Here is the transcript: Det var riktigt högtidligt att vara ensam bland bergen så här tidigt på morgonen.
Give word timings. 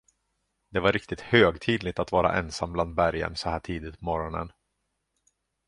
Det 0.69 0.79
var 0.79 0.91
riktigt 0.91 1.21
högtidligt 1.21 1.99
att 1.99 2.11
vara 2.11 2.33
ensam 2.39 2.73
bland 2.73 2.95
bergen 2.95 3.35
så 3.35 3.49
här 3.49 3.59
tidigt 3.59 3.99
på 3.99 4.05
morgonen. 4.05 4.51